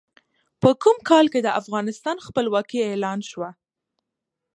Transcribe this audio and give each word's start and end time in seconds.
په 0.61 0.69
کوم 0.83 0.97
کال 1.09 1.25
کې 1.33 1.39
د 1.43 1.49
افغانستان 1.61 2.17
خپلواکي 2.27 2.79
اعلان 2.83 3.19
شوه؟ 3.29 3.49